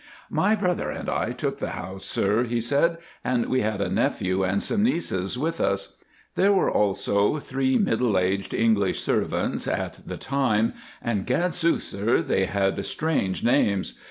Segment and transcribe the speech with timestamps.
[0.31, 4.41] "My brother and I took the house, sir," he said, "and we had a nephew
[4.43, 5.97] and some nieces with us.
[6.33, 12.45] There were also three middle aged English servants at the time; and, gadsooth, sir, they
[12.45, 13.93] had strange names.